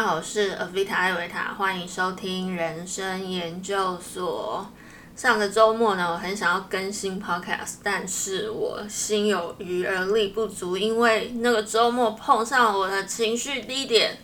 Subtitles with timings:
[0.00, 4.66] 家好，我是 Avita 艾维塔，欢迎收听人生研究所。
[5.14, 14.16] 上个周末呢，我很想要更新 Podcast，但是我心有余而力不足，因为那个周末碰上我的情绪低点。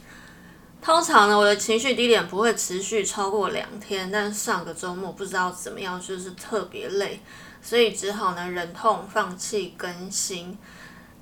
[0.81, 7.21] 通常呢，我的情绪低点不会持续超过两天，但上个周末不知道怎么样，就是特别累，
[7.61, 10.57] 所以只好呢忍痛放弃更新。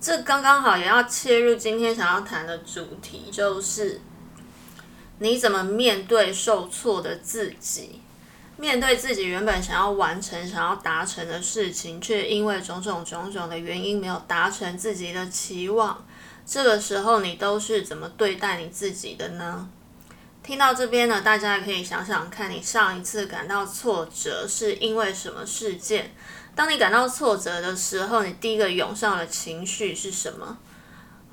[0.00, 4.00] 这刚刚好也要切入今天想要谈的主题，就是
[5.18, 8.00] 你怎么面对受挫的自己。
[8.56, 16.06] 面对自己原本想要完成、想要达成的事情，却因为种种种种的原因没有达成自己的期望，
[16.46, 19.68] 这个时候你都是怎么对待你自己的呢？
[20.44, 26.14] 听到这边呢，大家也可以想想看，你上一次感到挫折是因为什么事件？
[26.54, 30.58] 当你感到挫折的时候，你第一个涌上的情绪是什么？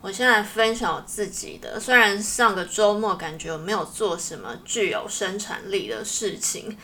[0.01, 6.75] 我现在分享我自己的，虽然上个周末感觉我没有做什么具有生产力的事情。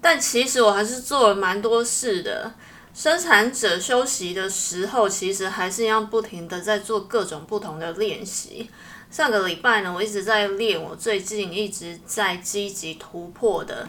[0.00, 2.52] 但其实我还是做了蛮多事的。
[2.94, 8.70] 生产者休息的时候，其实还是一样不停的在做各种不同的练习。
[9.10, 13.88] 上个礼拜呢，我一直在练我最近一直在积极突破的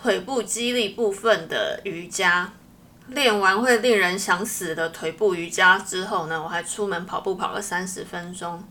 [0.00, 2.52] 腿部肌力部分的瑜伽。
[3.08, 8.62] 练完会令人想死的腿部瑜伽之后呢，我还出门跑步跑了三十分钟。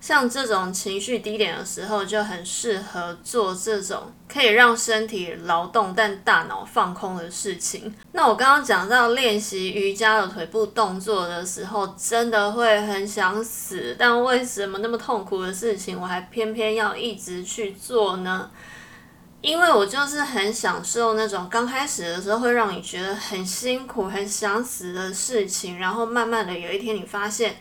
[0.00, 7.94] 像这种情绪低点的时候，就很适合做这种可以让身体劳动但大脑放空的事情。
[8.12, 13.94] 那我刚刚讲到练习瑜伽的腿部动作的时候，真的会很想死。
[13.98, 18.50] 但为什么那么痛苦的事情，我还偏偏要一直去做呢？
[19.40, 27.56] 因为我就是很享受那种刚开始的时候会让你觉得很辛苦、很想死的事情，然后慢慢的有一天你发现。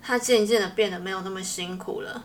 [0.00, 2.24] 它渐渐的变得没有那么辛苦了。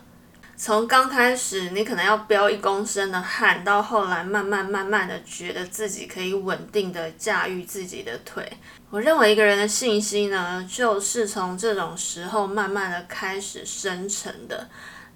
[0.56, 8.50] 从刚开始你可能要飙一公升的汗，到后来慢慢慢慢的觉得自己可以稳定的驾驭自己的腿。
[8.88, 14.66] 我认为一个人的信心呢，就是从这种时候慢慢的开始生成的。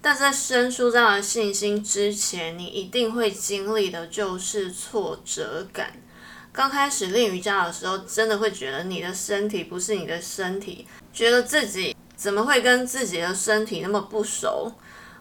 [0.01, 5.93] 但在生出这样的信心之前，你一定会经历的就是挫折感。
[6.53, 11.97] 刚开始练瑜伽的时候，真的会觉得你的身体不是你的身体，觉得自己。
[12.17, 14.73] 怎么会跟自己的身体那么不熟，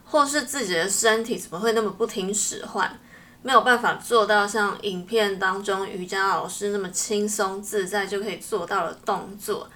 [0.03, 2.99] 或是自己的身体怎么会那么不听使唤，
[3.43, 9.69] 没有办法做到像影片当中瑜伽老师那么轻松自在就可以做到的动作？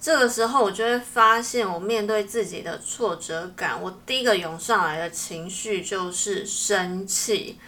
[0.00, 7.58] 这个时候，我就会发现，我面对自己的挫折感，我第一个涌上来的情绪就是生气。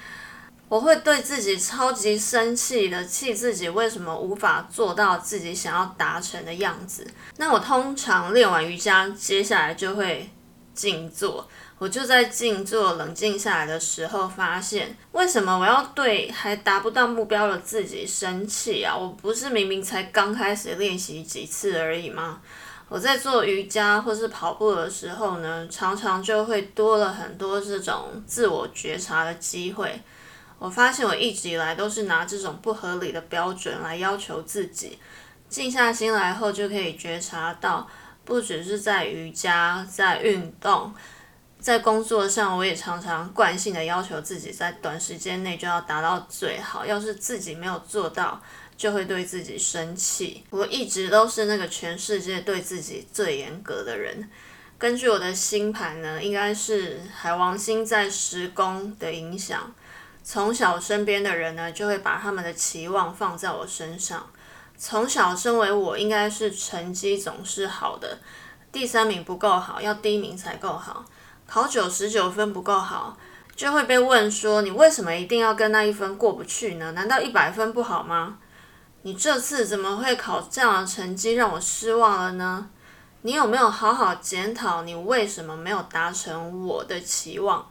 [0.68, 7.04] 我会对自己超级生气的，气自己为什么无法做到自己想要达成的样子。
[7.38, 10.30] 那我通常练完瑜伽，接下来就会
[10.72, 11.48] 静坐。
[11.80, 18.94] 我就在静坐、冷静下来的时候，发现为什么我要对还达不到目标的自己生气啊？
[18.94, 22.42] 我不是明明才刚开始练习几次而已吗？
[22.90, 30.02] 我在做瑜伽或是跑步的时候呢，常常就会多了很多这种自我觉察的机会。
[30.58, 34.98] 我发现我一直以来都是拿这种不合理的标准来要求自己，
[35.48, 37.88] 静下心来后就可以觉察到，
[38.26, 40.92] 不只是在瑜伽、在运动、
[41.60, 46.86] 在工作上，我也常常惯性的要求自己在短时间内就要达到最好。
[46.86, 48.40] 要是自己没有做到，
[48.78, 50.42] 就会对自己生气。
[50.48, 54.28] 我一直都是那个全世界对自己最严格的人。
[54.78, 59.70] 根据我的星盘呢，应该是海王星在十宫的影响。
[60.24, 64.26] 从小身边的人呢，就会把他们的期望放在我身上。
[64.78, 68.18] 从小身为我，应该是成绩总是好的，
[68.72, 71.04] 第三名不够好，要第一名才够好。
[71.52, 73.16] 考九十九分不够好，
[73.56, 76.92] 就会被问说：“你为什么一定要跟那一分过不去呢？
[76.92, 78.38] 难道一百分不好吗？
[79.02, 82.70] 你这次怎么会考这样的成绩，让我失望了呢？
[83.22, 87.68] 你有没有好好检讨，你为什么没有达成我的期望？”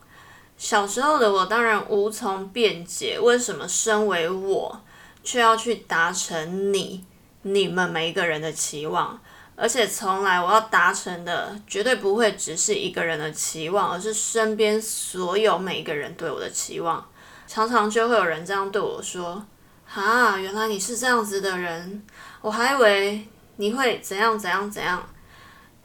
[0.57, 4.81] 小时候的我当然无从辩解，为什么身为我
[5.23, 7.05] 却要去达成你、
[7.43, 9.21] 你们每一个人的期望？
[9.59, 17.05] 而且从来我要达成的绝对不会只是一个人的期望，而是身边所有每一个人对我的期望。
[17.45, 19.45] 常常就会有人这样对我说
[19.85, 22.01] ：“哈，原来你是这样子的人，
[22.41, 23.27] 我还以为
[23.57, 25.03] 你会怎样怎样怎样。”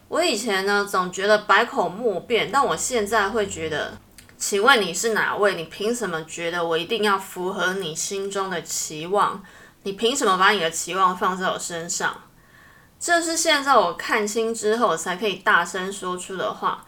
[0.08, 3.98] 我以前呢总觉得百口莫辩，但我现在会觉得。
[4.36, 5.54] 请问你是哪位？
[5.54, 9.42] 你凭什么觉得我一定要符合你心中的期望？
[9.84, 12.14] 你凭什么把你的期望放在我身上？
[13.04, 16.82] 这是现在我看清之后才可以大声说出的话。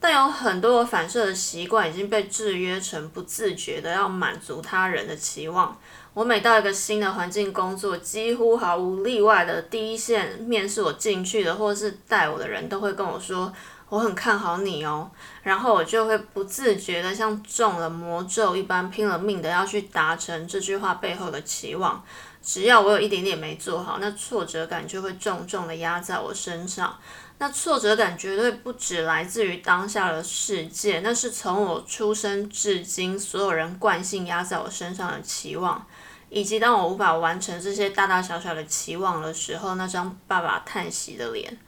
[0.00, 5.78] 但有很多我反射的习惯已经被制约成不自觉的要满足他人的期望。
[6.12, 13.52] 我每到一个新的环境工作，几乎毫无例外的第一线面试我进去的，或是带我的人都会跟我说
[13.90, 15.08] ：“我很看好你哦。”
[15.44, 22.02] 然后我就会不自觉的像中了魔咒一般，拼了命的要去达成这句话背后的期望。
[22.42, 26.98] 只要我有一点点没做好，那挫折感就会重重的压在我身上。
[27.38, 35.86] 那挫折感绝对不只来自于当下的世界，那是从我出生至今所有人惯性压在我身上的期望。
[36.28, 41.58] 以及当我无法完成这些大大小小的期望的时候，那张爸爸叹息的脸，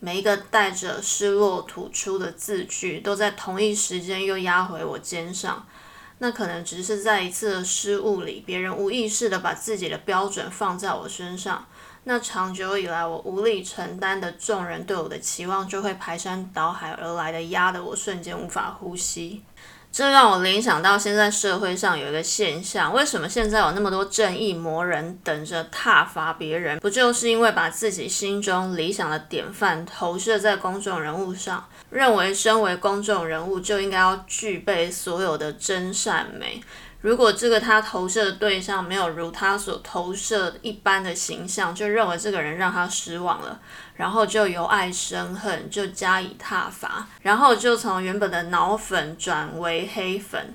[0.00, 5.66] 每一个带着失落吐出的字句，都在同一时间又压回我肩上。
[6.20, 11.66] 那可能只是在一次的失误里，别人无意识的把自己的标准放在我身上。
[12.04, 19.42] 那长久以来我无力承担的众人对我的期望，就会排山倒海而来的压得我瞬间无法呼吸。
[19.98, 26.78] 这让我联想到现在社会上有一个现象：为什么现在有那么多正义魔人等着踏伐别人？
[26.78, 36.62] 不就是因为把自己心中理想的典范投射在公众人物上，认为身为公众人物就应该要具备所有的真善美？
[37.00, 43.60] 如果这个他投射的对象没有如他所投射一般的形象，就认为这个人让他失望了，
[43.94, 50.52] 然后就由爱生恨，就加以挞伐，然后就从原本的脑粉转为黑粉。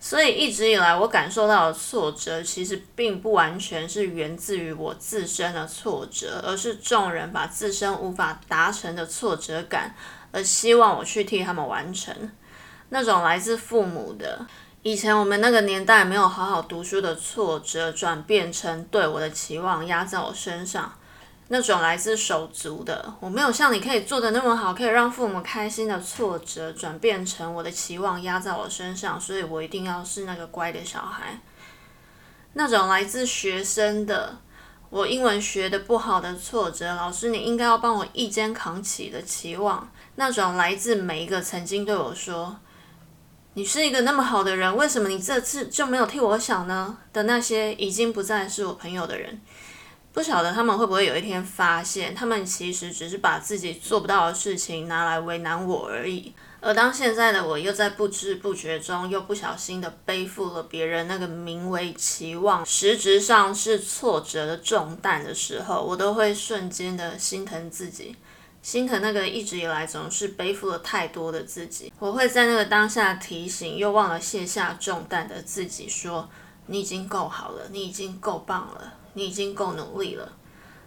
[0.00, 9.94] 所以一直以来，我感受到的挫折，其实并不完全是源自于我自身的挫折，而是众人把自身无法达成的挫折感，
[10.32, 12.32] 而希望我去替他们完成。
[12.88, 14.46] 那种来自父母的。
[14.84, 20.92] 以前我们那个年代没有好好读书的挫折，转变成对我的期望压在我身上，
[21.46, 31.38] 那种来自手足的，我没有像你可以做的那么好，可以让父母开心的挫折，转变成我的期望压在我身上，所以我一定要是那个乖的小孩。
[32.54, 34.36] 那种来自学生的，
[34.90, 42.56] 我英文学的不好的挫折，老师你应该要帮我一肩扛起的期望，那种来自每一个曾经对我说。
[43.54, 46.96] 你是一个那么好的人，为什么你这次就没有替我想呢？
[47.12, 49.42] 的那些已经不再是我朋友的人，
[50.14, 56.32] 不晓得他们会不会有一天发现，他们其实只是把自己做不到的事情拿来为难我而已。
[56.62, 68.16] 而当现在的我又在不知不觉中又不小心的背负了别人那个名为期望，实质上是挫折的重担的时候，我都会瞬间的心疼自己。
[68.62, 76.28] 心疼那个一直以来总是背负了太多的自己，我会在那个当下提醒又忘了卸下重担的自己说
[76.66, 80.32] ：“你已经够好了，你已经够棒了，你已经够努力了。”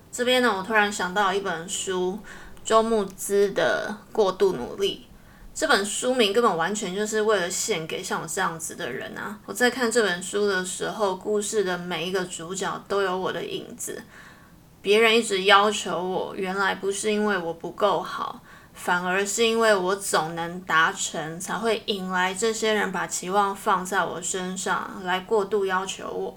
[0.10, 2.18] 这边呢，我突然想到一本书，
[2.64, 5.06] 周牧之的《过度努力》
[5.54, 9.38] 这本书名根本完全就是为了献给像我这样子的人啊！
[9.46, 14.02] 我在看这本书的时候，故事的每一个主角都有我的影子。
[14.86, 18.40] 别人一直要求我，原来不是因为我不够好，
[18.76, 26.36] 反而是因为我总能达成，才会引来这些人把期望放在我身上，来过度要求我。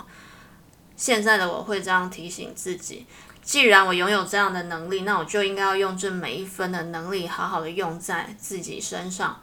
[0.96, 3.04] 现在的我会这样提醒自己：
[3.42, 9.38] 既然我拥有这样的能力，那我就应该要用这每一分的能力，好好的用在自己身上，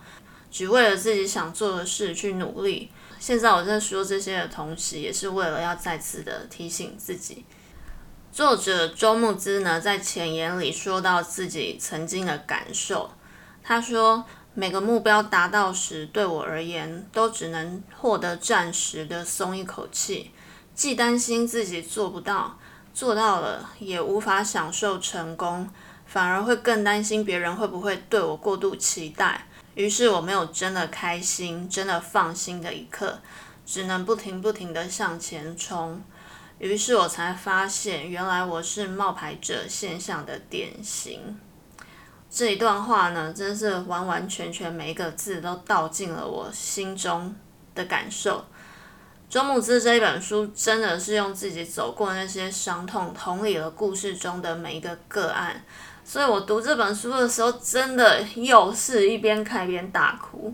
[0.50, 2.90] 只为了自己想做的事去努力。
[3.20, 7.46] 现在我在说这些的同时，也是为了要再次的提醒自己。
[8.36, 13.10] 作者周牧之呢，在前言里说到自己曾经的感受。
[13.64, 20.32] 他说：“每个目标达到时，对我而言，都只能获得暂时的松一口气，
[20.74, 22.60] 既担心自己做不到，
[22.94, 25.70] 做到了也无法享受成功，
[26.06, 29.48] 反而会更担心别人会不会对我过度期待。
[29.76, 33.18] 于是我没有真的开心、真的放心的一刻，
[33.66, 36.04] 只能不停不停的向前冲。”
[36.58, 41.38] 于是我才发现，原来我是冒牌者现象的典型。
[42.30, 47.36] 这一段话呢，真是完完全全每一个字都道尽了我心中
[47.74, 48.46] 的感受。
[49.30, 55.62] 周牧之这一本书真的是用自己走过那些伤痛，同理了故事中的每一个个案。
[56.04, 60.54] 所以我读这本书的时候，真的又是一边看一边大哭。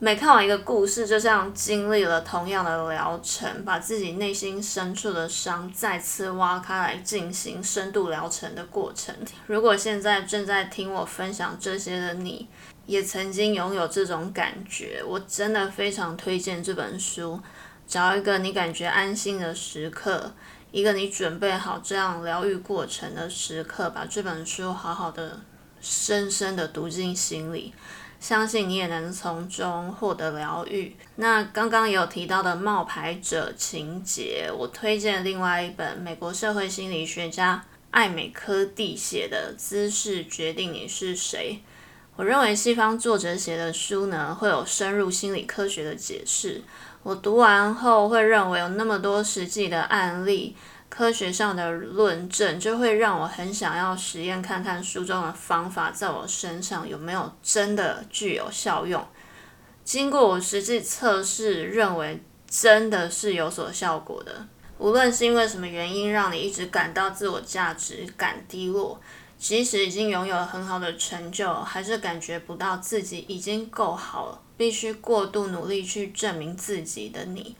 [0.00, 9.14] 每看完一个故事，就像经历了同样的疗程，把自己内心深处的伤再次挖开来进行深度疗程的过程。
[9.46, 12.48] 如果现在正在听我分享这些的你，
[12.86, 17.40] 也曾经拥有这种感觉，我真的非常推荐这本书。
[17.86, 20.34] 找一个你感觉安心的时刻，
[20.72, 25.40] 一个你准备好这样疗愈过程的时刻，把这本书好好的、
[25.80, 27.72] 深深的读进心里。
[28.24, 30.96] 相信你也能从中获得疗愈。
[31.16, 41.60] 那刚刚也有提到的冒牌者情节，我推荐另外一本美国社会心理学家艾美科蒂写的《姿势决定你是谁》。
[42.16, 46.62] 我认为西方作者写的书呢，会有深入心理科学的解释。
[47.02, 50.56] 我读完后会认为有那么多实际的案例。
[50.96, 59.04] 科学上的论证就会让我很想要实验看看书中的方法在我身上有没有真的具有效用。
[59.82, 64.46] 经过我实际测试，认为真的是有所效果的。
[64.78, 69.00] 无论是因为什么原因让你一直感到自我价值感低落，
[69.36, 77.56] 即使已经拥有很好的成就，还是感觉不到自己已经够好了，必须过度努力去证明自己的你。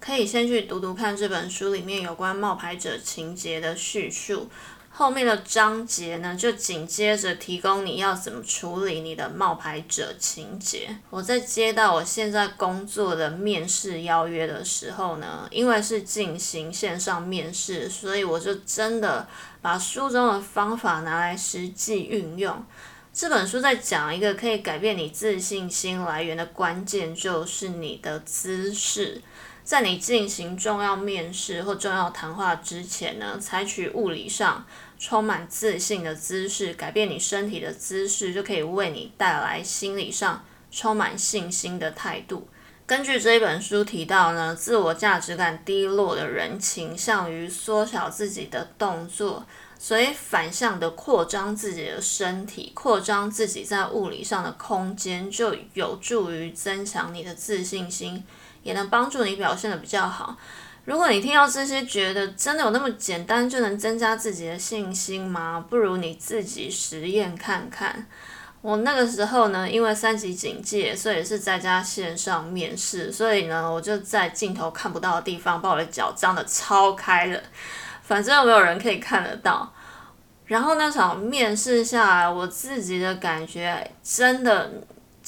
[0.00, 4.48] 可以先去读读看这本书里面有关冒牌者情节的叙述，
[4.90, 10.96] 后面的章节呢就紧接着提供你要怎么处理你的冒牌者情节。
[11.10, 19.28] 我在接到我现在工作的面试邀约的时候呢，因为是进行线上面试，所以我就真的
[19.60, 22.64] 把书中的方法拿来实际运用。
[23.12, 29.20] 这本书在讲一个可以改变你自信心来源的关键，就是你的姿势。
[29.68, 34.64] 在你进行重要面试或重要谈话之前呢，采取物理上
[34.98, 42.48] 充满自信的姿势，改变你身体的姿势，就可以为你带来心理上充满信心的态度。
[42.86, 49.44] 根据这一本书提到呢，自我价值感低落的人倾向于缩小自己的动作，
[49.78, 58.24] 所以反向的扩张自己的身体，扩张自己在物理上的空间，就有助于增强你的自信心。
[58.68, 60.36] 也能帮助你表现的比较好。
[60.84, 65.64] 如果你听到这些，觉得真的有那么简单就能增加自己的信心吗？
[65.70, 68.06] 不如你自己实验看看。
[68.60, 77.40] 我那个时候呢，因为三级警戒，所以是在家线上面试，所以呢，我就在镜头看不到的地方把我的脚张的超开了，
[78.02, 79.72] 反正没有人可以看得到。
[80.44, 84.70] 然后那场面试下来，我自己的感觉真的。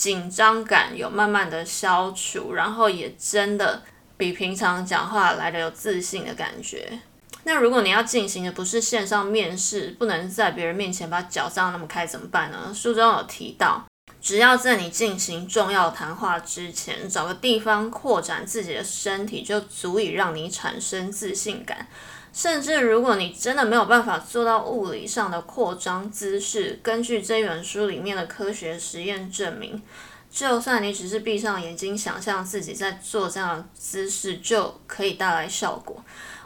[0.01, 3.83] 紧张感有慢慢的消除，然后也真的
[4.17, 7.01] 比平常讲话来的有自信的感觉。
[7.45, 12.73] 那如果你要进行的不是线上面试，不能在别人面前把脚张那么开，怎么办呢？
[12.75, 13.85] 书中有提到，
[14.23, 21.87] 只要在你进行重要谈话之前，找个地方扩展自己的身体，就足以让你产生自信感。
[22.33, 29.83] 甚至如果你真的没有办法做到物理上的扩张姿势，根据这本书里面的科学实验证明，
[30.31, 36.03] 就算你只是闭上眼睛想象自己在做这样的姿势，就可以带来效果。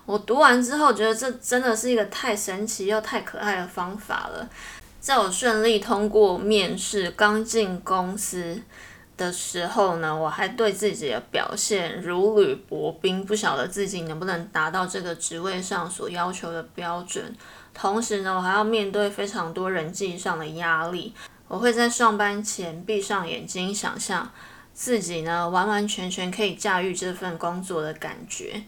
[0.07, 4.49] 我读完之后觉得这真的是一个太神奇又太可爱的方法了。
[5.00, 8.61] 在我顺利通过面试，刚进公司。
[9.16, 17.35] 的时候呢，我还对自己的表现如履薄冰，不晓得自己能不能达到这个职位上所要求的标准。
[17.73, 21.14] 同时呢，我还要面对非常多人际上的压力。
[21.47, 24.28] 我会在上班前闭上眼睛，想象
[24.73, 28.62] 自己呢完完全全可以驾驭这份工作的感觉，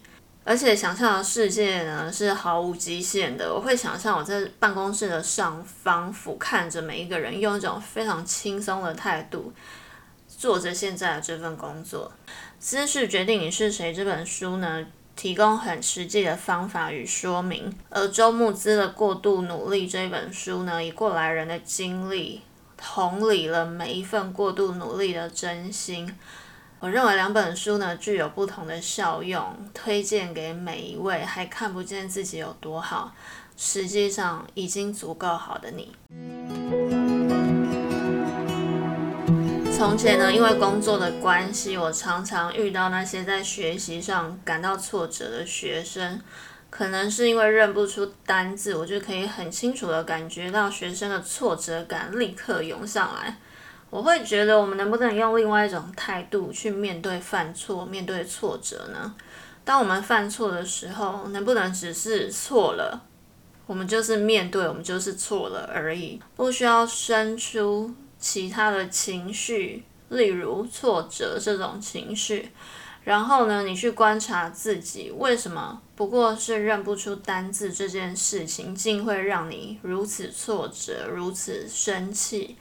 [0.45, 3.53] 而且想象的世界呢是毫无极限的。
[3.53, 9.51] 我会想象我在办公室的上方俯瞰着每一个人，用一种非常轻松的态度。
[10.37, 12.11] 做着现在的这份工作，
[12.59, 17.75] 《姿势决定你是谁》这本书呢，提供很实际的方法与说明。
[17.89, 22.43] 而周牧之的《过度努力》这本书呢，以过来人的经历，
[22.77, 26.15] 同理了每一份过度努力的真心。
[26.79, 33.15] 我认为两本书呢，具有不同的效用，推荐给每一位还看不见自己有多好，
[33.57, 35.91] 实际上已经足够好的你。
[39.77, 46.19] 从前呢，因为工作的关系，我常常遇到那些在学习上感到挫折的学生。
[46.71, 53.37] 可能是因为认不出单字，我就可以很清楚的感觉到学生的挫折感立刻涌上来。
[53.91, 59.13] 我会觉得，我们能不能用另外一种态度去面对犯错、面对挫折呢？
[59.63, 63.03] 当我们犯错的时候，能不能只是错了，
[63.67, 67.93] 我们就是面对，我们就是错了而已，不需要生出。
[68.29, 72.51] 其他的情绪，例如挫折这种情绪，
[73.05, 82.57] 然后呢，你去观察自己为什么不过是认不出单字这件事情，竟会让你如此挫折、如此生气？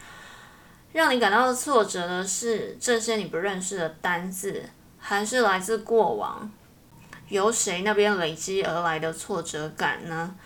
[0.92, 4.62] 让你感到挫折的是这些你不认识的单字，
[4.98, 6.48] 还是来自过往
[7.28, 10.36] 由谁那边累积而来的挫折感呢？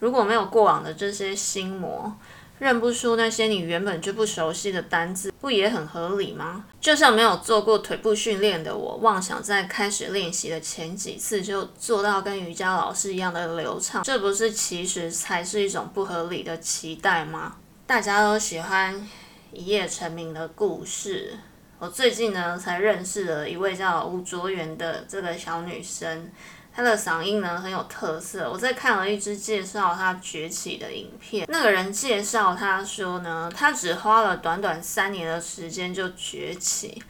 [0.00, 2.18] 如果没有过往的这些心魔，
[2.58, 6.64] 认不出那些你原本就不熟悉的单字，不也很合理吗？
[6.80, 17.56] 就像没有做过腿部训练的我，妄想在开始练习的前几次就做到跟瑜伽老师一样的流畅，这不是其实才是一种不合理的期待吗？
[17.86, 19.06] 大家都喜欢
[19.52, 21.38] 一夜成名的故事。
[21.78, 26.30] 我最近呢才认识了一位叫吴卓源的这个小女生。
[26.76, 28.50] 他的嗓音呢很有特色。
[28.52, 37.02] 我在看了一支介绍他崛起的影片，那个人介绍他说呢，他只花了短短三年的时间就崛起。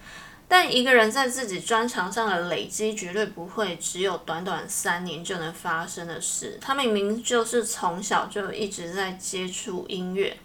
[0.47, 6.57] 但一个人在自己专长上的累积，绝对不会只有短短三年就能发生的事。
[6.63, 10.37] 他明明就是从小就一直在接触音乐。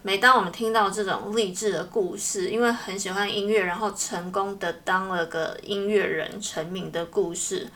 [0.00, 7.68] 每当我们听到这种励志的故事，因为很喜欢音乐，然后成功的当了个音乐人成名的故事。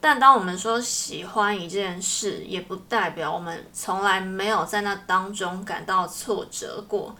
[0.00, 7.14] 但当我们说喜欢一件事，也不代表我们从来没有在那当中感到挫折过。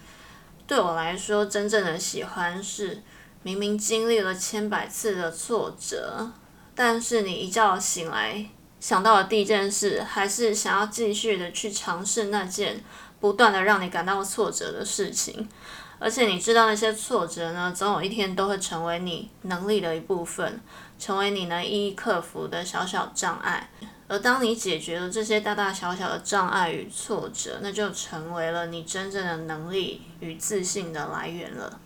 [0.66, 3.02] 对我来说，真正的喜欢是
[3.42, 6.30] 明明经历了千百次的挫折，
[6.74, 8.46] 但是你一觉醒来
[8.78, 12.82] 想到的第一件事，还是想要继续的去尝试那件
[13.20, 15.46] 不断的让你感到挫折的事情。
[15.98, 20.58] 而且你知道那些挫折呢，总有一天都会成为你能力的一部分，
[21.00, 23.68] 成为你能一一克服的小小障碍。
[24.06, 31.80] 而当你解决了这些大大小小的障碍与挫折，那就成为了你真正的能力与自信的来源了。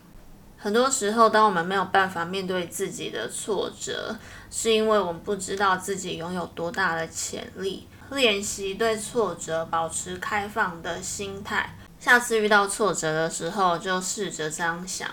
[0.59, 4.17] 很多时候，当我们没有办法面对自己的挫折，
[4.51, 7.87] 是因为我们不知道自己拥有多大的潜力。
[8.11, 11.75] 练习对挫折保持开放的心态。
[11.99, 15.11] 下次遇到挫折的时候，就试着这样想：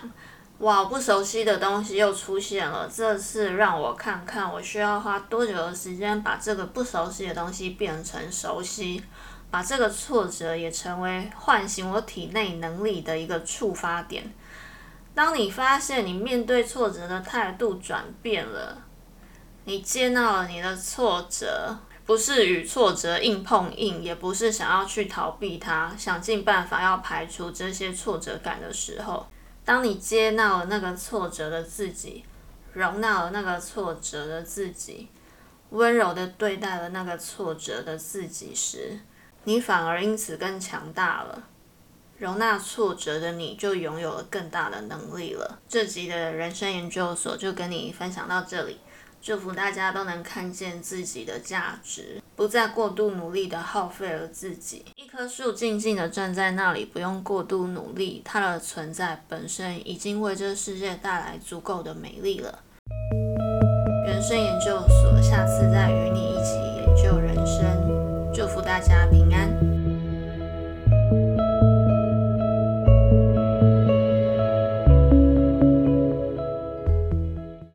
[0.62, 2.88] 哇，不熟悉的东西又出现了。
[2.88, 9.02] 这次让我看看，我需要花多久的时间把这个不熟悉的东西变成熟悉，
[9.50, 14.32] 把这个挫折也成为唤醒我体内能力的一个触发点。
[15.16, 18.78] 当你发现你面对挫折的态度转变了，
[19.64, 21.76] 你接纳了你的挫折。
[22.04, 29.24] 不是与挫折硬碰硬，也不是想要去逃避它，想尽办法要排除这些挫折感的时候，
[29.64, 32.24] 当你接纳了那个挫折的自己，
[32.72, 35.08] 容纳了那个挫折的自己，
[35.70, 38.98] 温柔的对待了那个挫折的自己时，
[39.44, 41.48] 你反而因此更强大了。
[42.18, 45.58] 容纳挫折的你就拥有了更大的能力了。
[45.68, 48.78] 这集的人生研究所就跟你分享到这里。
[49.22, 54.84] 祝福大家都能看见自己的价值，不再过度努力的耗费了自己。
[54.96, 62.58] 一棵树静静的站在那里，不用过度努力，它的存在本身已经为这世界带来足够的美丽了。
[64.04, 68.34] 人生研究所，下次再与你一起研究人生。
[68.34, 68.92] 祝福大家。